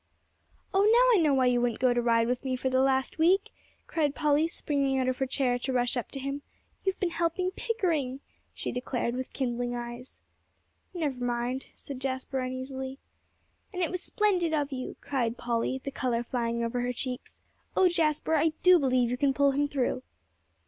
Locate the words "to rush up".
5.59-6.09